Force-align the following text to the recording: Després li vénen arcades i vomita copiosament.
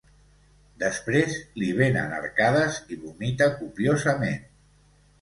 Després 0.83 1.35
li 1.61 1.69
vénen 1.81 2.17
arcades 2.21 2.83
i 2.97 3.01
vomita 3.05 3.53
copiosament. 3.63 4.45